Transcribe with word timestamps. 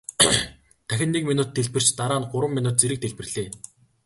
Дахин 0.87 1.09
нэг 1.13 1.23
мин 1.27 1.39
дэлбэрч 1.55 1.87
дараа 1.99 2.19
нь 2.21 2.29
гурван 2.31 2.51
мин 2.55 2.65
зэрэг 2.79 2.99
дэлбэрлээ. 3.01 3.47